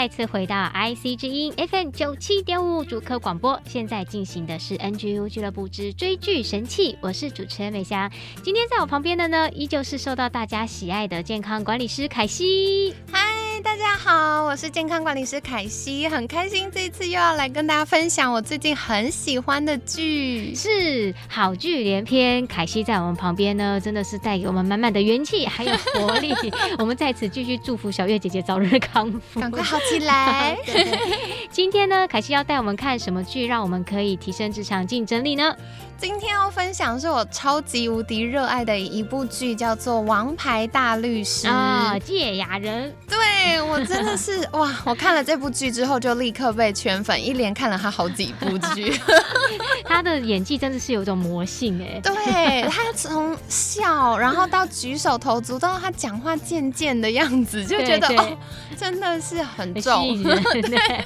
[0.00, 8.10] 再次回到 IC 之音 FM 九七点五主客广播，现在进行的是 NGU 俱乐部之追剧神器，我是主持人美香。
[8.42, 12.94] 今天在我旁边的呢，依旧是受到大家喜爱的健康管理师凯西。
[13.12, 13.18] 嗨，
[13.62, 22.46] 大家好，我是健康管理师凯西，很开心这一次又要来跟大家分享我最近很喜欢的剧，是好剧连篇。
[22.46, 26.34] 凯西在我们旁边呢，真的是带给我们满满的元气还有活力。
[26.78, 29.78] 我们在此继续祝福小月姐姐早日康复，赶快好。
[29.90, 30.56] 起来！
[31.50, 35.54] 今天呢，凯西要带我们看什么剧，让我们可以提升职场竞争力呢？
[36.00, 42.90] 今天要分享是我超级无敌热爱的一部剧，叫做《王牌大律师》啊，堺雅人。
[43.06, 44.74] 对，我真的是 哇！
[44.86, 48.98] 我看了这部剧之后，就立刻被圈粉，一连看了他好几部剧。
[49.84, 52.00] 他的演技真的是有一种魔性哎。
[52.00, 58.38] 对，他从笑，然后到举手投足，到他讲话贱贱的样子，就觉得哦，
[58.74, 60.16] 真的是很重。
[60.24, 61.04] 对，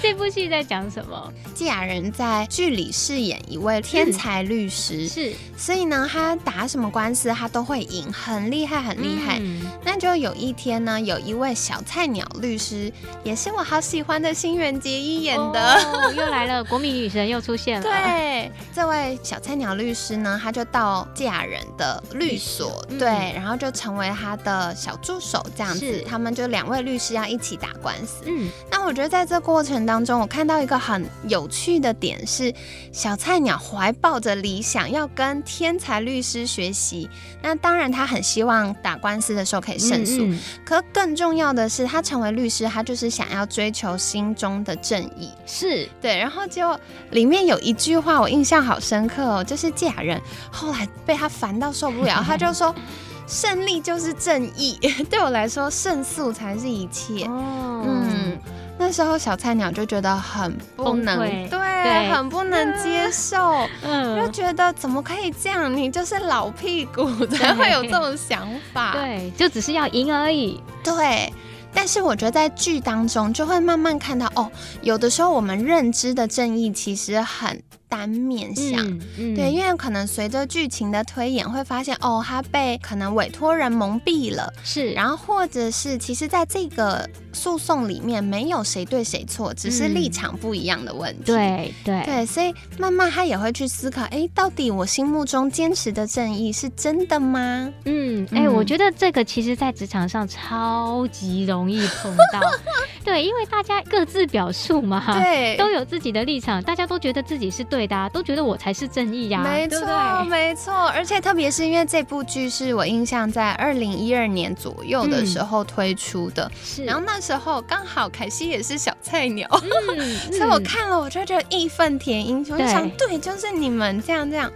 [0.00, 1.30] 这部戏在讲什么？
[1.54, 9.38] 堺雅人在剧里饰演一位天才律师，是，所以呢，他打什么官司他都会赢，很厉害，很厉害。
[9.40, 17.86] 嗯、那就有一天呢，有一位小菜鸟律师，也是我好喜欢的新垣结衣演的，哦，又来了，国民女神又出现了。
[17.86, 28.24] 对，这位小菜鸟律师呢，他就到堺雅人的律所，嗯、对，然后就成为他的小助手，这样子，他们就两位律师要一起打官司。
[28.26, 32.52] 嗯，那我觉得在这过程当中，我看到一个很有趣的点是，
[32.92, 37.08] 小菜鸟怀抱着理想要跟天才律师学习，
[37.40, 40.26] 那当然他很希望打官司的时候可以胜诉。
[40.26, 45.30] 嗯嗯，可更重要的是，他成为律师，他就是想要追求心中的正义。
[45.46, 46.78] 是对，然后就
[47.12, 50.20] 里面有一句话我印象好深刻哦，就是堺雅人
[50.52, 52.74] 后来被他烦到受不了，他就说
[53.26, 54.78] ：“胜利就是正义，
[55.08, 58.38] 对我来说胜诉才是一切。”哦，嗯。
[58.78, 65.74] 那时候小菜鸟就觉得很不能，对，对很不能接受， 嗯，就觉得怎么可以这样？
[65.74, 71.32] 你就是老屁股才会有这种想法， 对，就只是要赢而已，对。
[71.76, 74.48] 但是我觉得在剧当中就会慢慢看到，哦，
[74.82, 77.62] 有的时候我们认知的正义其实很。
[77.86, 97.72] 单面相，嗯嗯、对，因为可能随着剧情的推演，会发现哦，他被可能委托人蒙蔽了，是，然后或者是其实在这个诉讼里面没有谁对谁错，只是立场不一样的问题，嗯、对对对，所以慢慢他也会去思考，哎，到底我心目中坚持的正义是真的吗？
[97.84, 102.40] 嗯，哎，我觉得这个其实在职场上超级容易碰到，
[103.04, 107.84] 对，因为大家各自表述嘛，对，都有自己的立场，大家都觉得自己是对。
[107.84, 110.72] 的、啊都觉得我才是正义呀，没错，没错。
[110.94, 116.82] 而且特别是因为这部剧是我印象在二零一二年左右的时候推出的，是。
[116.82, 119.48] 然后那时候刚好凯西也是小菜鸟，
[120.30, 124.52] 所以我看了我就觉得义愤填膺，我就想，对，就是你们这样这样。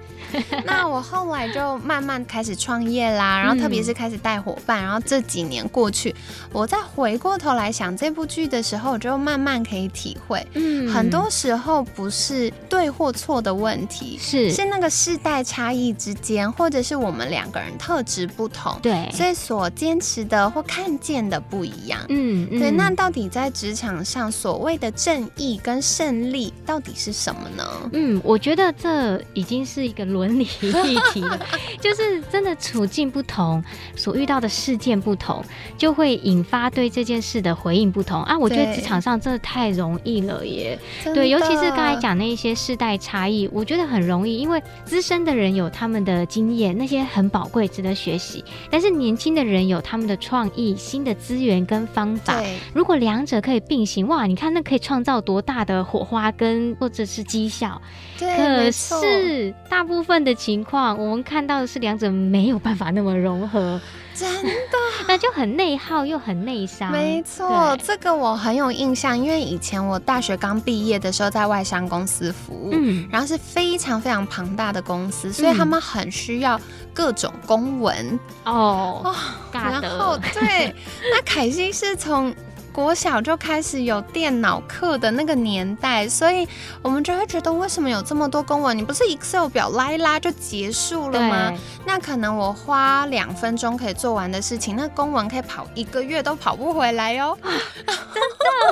[0.65, 6.15] 那我后来就慢慢开始创业啦，然后特别是开始带伙伴，然后这几年过去，
[6.53, 22.71] 我再回过头来想这部剧的时候，我就慢慢可以体会，嗯，很多时候不是对或错的问题，是是那个世代差异之间，或者是我们两个人特质不同，对，所以所坚持的或看见的不一样，嗯，对。
[22.71, 27.65] 那到底在职场上所谓的正义跟胜利到底是什么呢？
[27.93, 30.18] 嗯，我觉得这已经是一个。
[30.19, 31.39] 伦理议题了，
[31.81, 33.63] 就是真的处境不同，
[33.97, 35.42] 所遇到的事件不同，
[35.77, 38.37] 就会引发对这件事的回应不同啊！
[38.37, 52.41] 我觉得职场上真的太容易了耶，对，对，尤其是刚才讲那一些世代差异，我觉得很容易，因为资深的人有他们的经验，那些很宝贵，值得学习；但是年轻的人有他们的创意、新的资源跟方法。
[52.41, 57.81] 对，如果两者可以并行，哇，你看那可以创造多大的火花跟或者是绩效？
[58.19, 60.08] 对，可是大部分。
[60.09, 63.78] 份的情况，我们看到的是两者没有办法那么融合，
[64.15, 66.91] 真的，那就很内耗又很内伤。
[66.91, 76.59] 没错，这个我很有印象，因为以前我大学刚毕业的时候在外商公司服务，嗯，然后是非常非常庞大的公司，所以他们很需要
[76.95, 78.19] 各种公文。
[78.45, 79.15] 哦，哦
[79.53, 80.75] 然后对，
[81.13, 82.34] 那凯西是从。
[82.78, 86.47] 国小就开始有电脑课的那个年代，所以
[86.80, 88.78] 我们就会觉得为什么有这么多公文？
[88.78, 91.53] 你不是 Excel 表拉一拉就结束了吗？
[91.84, 97.39] 那可能我花两分钟可以做完的事情，那公文可以跑一个月都跑不回来哟、哦。
[97.45, 98.22] 真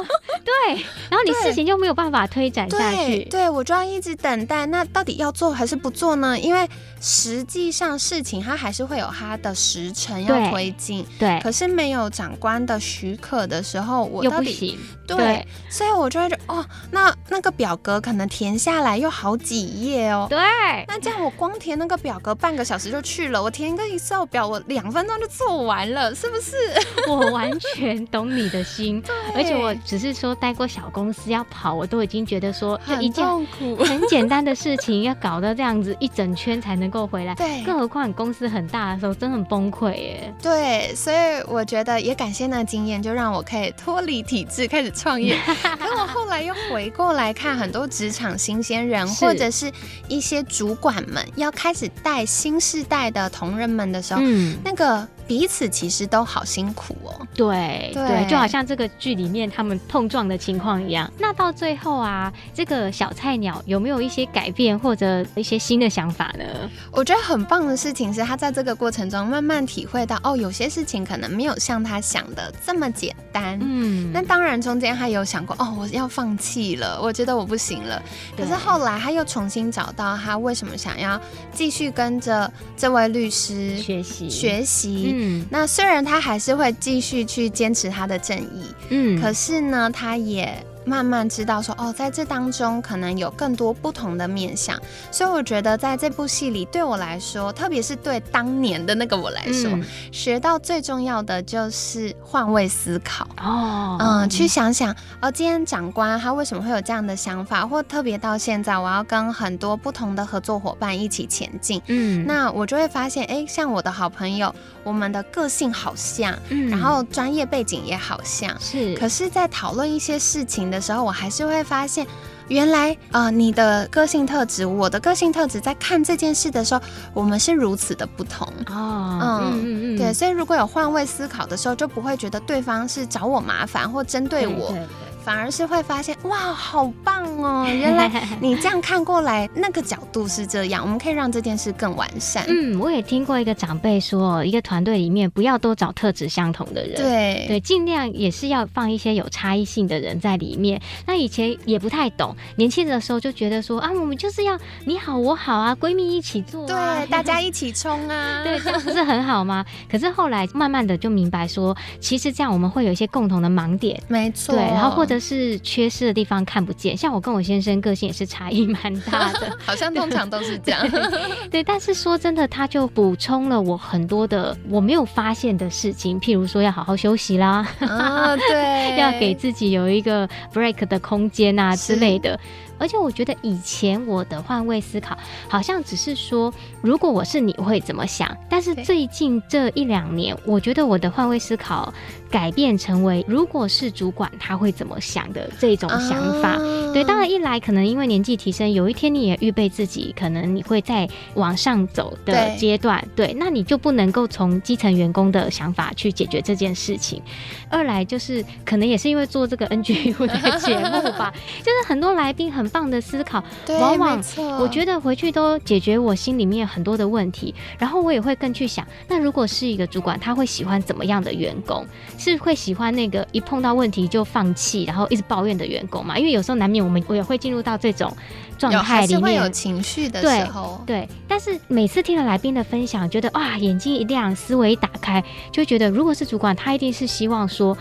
[0.05, 0.09] 的，
[0.45, 0.85] 对。
[1.11, 2.97] 然后你事情就没有办法推展下去。
[2.97, 4.67] 对，对我就要一直等待。
[4.67, 6.39] 那到底要做还是不做呢？
[6.39, 6.69] 因为
[7.01, 11.05] 实际上事情它还是会有它的时程要推进。
[11.19, 11.41] 对。
[11.41, 14.07] 可是没有长官的许可的时候。
[14.07, 20.39] 我又不行，对，对，所以我就会觉得，哦，那那个表格可能填下来又好几页哦，对，
[20.87, 26.55] 那这样我光填那个表格半个小时就去了，我填一个 Excel 表，我两分钟就做完了，是不是？
[27.09, 29.03] 我完全懂你的心，
[29.35, 40.35] 而且我只是说待过小公司要跑，我都已经觉得说就一件很简单的事情要搞到这样子一整圈才能够回来， 对，更何况你公司很大的时候，真的很崩溃耶。
[40.41, 41.17] 对，所以
[41.49, 43.73] 我觉得也感谢那个经验，就让我可以。
[43.87, 45.39] 脱离体制开始创业，
[45.79, 49.71] 可我后来又回过来看很多职场新鲜人，或者是
[50.09, 55.07] 一些主管们要开始带新世代的同仁们的时候，嗯，那个。
[55.29, 57.27] 彼此其实都好辛苦哦。
[57.35, 61.13] 对对，对，就好像这个剧里面他们碰撞的情况一样。
[61.19, 66.45] 那到最后啊，这个小菜鸟有没有一些改变或者一些新的想法呢？
[66.93, 73.59] 我觉得很棒的事情是他在这个过程中慢慢体会到，哦，有些事情可能没有像他想的这么简单。
[73.61, 78.03] 嗯，那当然中间他有想过，哦，我要放弃了，我觉得我不行了。
[78.37, 81.21] 可是后来他又重新找到他为什么想要
[81.53, 85.13] 继续跟着这位律师学习学习。
[85.15, 90.65] 嗯，那虽然他还是会继续去坚持他的正义，嗯，可是呢，他也。
[90.87, 94.81] 慢慢知道说哦，在这当中可能有更多不同的面向，
[95.11, 103.27] 所以我觉得在这部戏里，对我来说，特别是对当年的那个我来说，嗯、学到最重要的就是换位思考。
[103.39, 114.55] 哦，嗯，去想想哦，今天长官他为什么会有这样的想法，或特别到现在我要跟很多不同的合作伙伴一起前进，嗯，那我就会发现，哎，像我的好朋友，
[114.85, 120.76] 我们的个性好像，嗯，然后专业背景也好像是，可是，在讨论一些事情的。
[120.77, 122.07] 的时候，我还是会发现，
[122.49, 126.81] 原来呃，你的个性特质，我的个性特质，在看这件事的时候，
[127.15, 129.19] 我们是如此的不同哦。
[129.21, 134.69] 嗯嗯嗯，对，所以如果有换位思考的时候，就不会觉得对方是找我麻烦或针对我。
[134.69, 134.87] 对对对
[135.27, 137.67] 反而是会发现哇，好棒哦！
[137.75, 138.09] 原来
[138.41, 142.45] 你这样看过来，那个角度是这样，我们可以让这件事更完善。
[142.47, 150.81] 嗯，我也听过一个长辈说，一个团队里面不要多找特质相同的人，对对，尽量也是要放一些有差异性的人在里面。
[151.05, 159.67] 那以前也不太懂，年轻的时候就觉得说啊，我们就是要你好我好啊，闺蜜一起做啊，对， 大家一起冲啊，对，这样不是很好吗？
[159.91, 165.16] 可是后来慢慢的就明白说，其实这样我们会有一些共同的盲点，没错，对，然后或者。
[165.19, 170.81] 是缺失的地方看不见，像我跟我先生个性也是差异蛮大的， 好像通常都是这样。
[170.91, 182.39] 对，对，但是说真的，他就补充了我很多的我没有发现的事情，譬如说要好好休息啦，哦，对， 要给自己有一个 break 的空间啊之类的。
[182.79, 185.17] 而且我觉得以前我的换位思考
[185.49, 186.53] 好像只是说，
[186.83, 188.37] 如果我是你会怎么想？
[188.49, 191.93] 但是最近这一两年，我觉得我的换位思考
[192.31, 196.57] 改变成为，如果是主管他会怎么想的这种想法。
[196.93, 203.03] 对，当然一来可能因为年纪提升，有一天你也预备自己，可能你会在往上走的阶段。
[203.15, 207.23] 对，那你就不能够从基层员工的想法去解决这件事情。
[207.71, 211.33] 二来就是可能也是因为做这个 NGU 的节目吧，
[211.65, 212.66] 就是很多来宾很。
[212.69, 213.43] 棒的思考，
[213.81, 214.23] 往往
[214.61, 221.87] 我觉得回去都解决我心里面很多的问题，然后我也会更去想，那如果是一个主管，他会喜欢怎么样的员工？
[222.19, 226.19] 是会喜欢那个一碰到问题就放弃，然后一直抱怨的员工嘛？
[226.19, 228.15] 因为有时候难免我们我也会进入到这种
[228.59, 231.01] 状态里面，会有情绪的时候对。
[231.01, 237.77] 对，但是每次听了来宾的分享，觉得哇，眼睛一亮，思维一打开，就觉得如果是主管，他一定是希望说。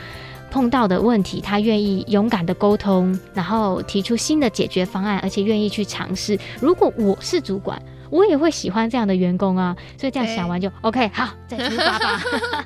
[0.56, 6.40] 碰到的问题，他愿意勇敢的沟通，然后提出新的解决方案，而且愿意去尝试。
[6.62, 7.78] 如果我是主管，
[8.16, 9.76] 我也会喜欢这样的员工啊。
[10.00, 12.22] 所以这样想完就 OK，好，再出发吧。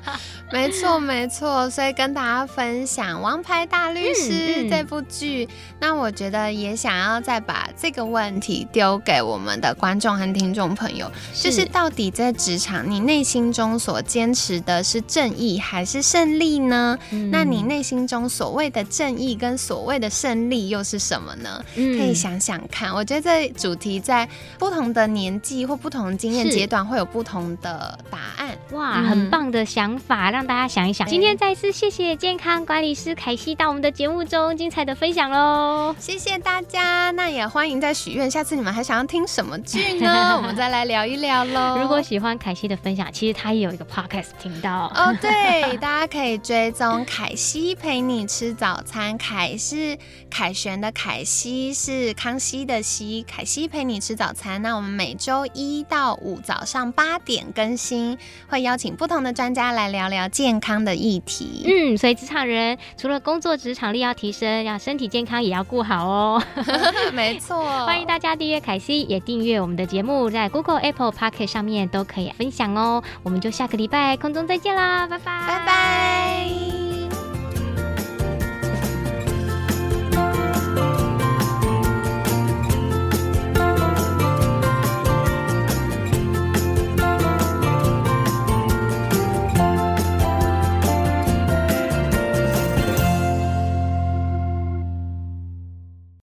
[0.52, 4.32] 没错，没错，所以跟大家分享《王牌大律师》
[4.68, 16.98] 这部剧，那我觉得也想要再把这个问题丢给我们的观众和听众朋友，是就是到底在职场，你内心中所坚持的是正义还是胜利呢？
[17.10, 21.64] 嗯、那你内心中所谓的正义跟所谓的胜利又是什么呢？
[21.76, 22.92] 嗯、可以想想看。
[22.92, 24.28] 我觉得这主题在
[24.58, 28.49] 不同的年纪或不同的经验阶段会有不同的答案。
[28.72, 31.06] 哇，很棒的想法，让大家想一想。
[31.08, 35.94] 今天再次谢谢健康管理师凯西到我们的节目中精彩的分享喽！
[35.98, 40.34] 谢谢大家，那也欢迎再许愿，下次你们还想要听什么剧呢？
[40.38, 41.78] 我们再来聊一聊喽。
[41.80, 49.18] 如果喜欢凯西的分享，其实他也有一个 podcast 频道哦，对，大家可以追踪凯西陪你吃早餐。
[49.18, 49.98] 凯是
[50.30, 54.62] 凯旋的凯，西是康熙的熙，凯西陪你吃早餐。
[54.62, 58.16] 那我们每周一到五早上八点更新，
[58.48, 61.64] 会邀请不同的专家来聊聊健康的议题。
[61.66, 66.42] 嗯，所以职场人除了工作职场力要提升，要身体健康也要顾好哦。
[67.12, 73.02] 没错， 欢迎大家订阅凯西，也订阅我们的节目，在 Google、Apple、Podcast 上面都可以分享哦。
[73.22, 75.89] 我们就下个礼拜空中再见啦，拜拜，拜拜。